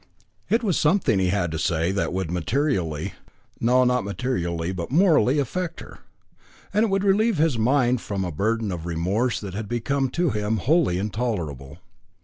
It 0.49 0.63
was 0.63 0.79
something 0.79 1.19
he 1.19 1.27
had 1.27 1.51
to 1.51 1.59
say 1.59 1.91
that 1.91 2.11
would 2.11 2.31
materially 2.31 3.13
no, 3.59 3.83
not 3.83 4.03
materially, 4.03 4.71
but 4.73 4.89
morally 4.89 5.37
affect 5.37 5.79
her, 5.79 5.99
and 6.73 6.89
would 6.89 7.03
relieve 7.03 7.37
his 7.37 7.59
mind 7.59 8.01
from 8.01 8.25
a 8.25 8.31
burden 8.31 8.71
of 8.71 8.87
remorse 8.87 9.39
that 9.41 9.53
had 9.53 9.69
become 9.69 10.09
to 10.09 10.31
him 10.31 10.57
wholly 10.57 10.97
intolerable. 10.97 11.77